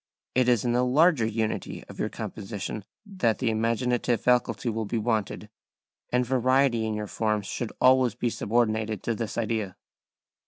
[0.33, 4.97] It is in the larger unity of your composition that the imaginative faculty will be
[4.97, 5.47] wanted,
[6.11, 9.75] and variety in your forms should always be subordinated to this idea.